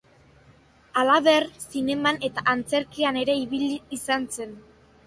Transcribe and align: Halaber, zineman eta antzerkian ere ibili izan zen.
Halaber, 1.01 1.45
zineman 1.67 2.19
eta 2.31 2.45
antzerkian 2.55 3.25
ere 3.27 3.39
ibili 3.45 3.73
izan 4.01 4.29
zen. 4.39 4.61